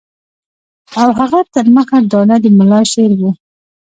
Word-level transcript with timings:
او 1.01 1.09
هغه 1.19 1.39
تر 1.53 1.65
مخه 1.75 1.97
دانه 2.11 2.37
د 2.43 2.45
ملا 2.57 2.81
شعر 2.91 3.11
وو. 3.21 3.29